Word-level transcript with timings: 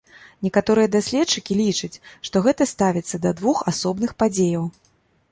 Некаторыя 0.45 0.87
даследчыкі 0.95 1.57
лічаць, 1.59 1.99
што 2.29 2.41
гэта 2.47 2.67
ставіцца 2.71 3.19
да 3.27 3.35
двух 3.41 3.61
асобных 3.73 4.15
падзеяў. 4.23 4.65